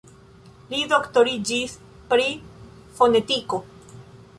Li 0.71 0.79
doktoriĝis 0.93 1.77
pri 2.15 2.27
fonetiko. 3.01 3.63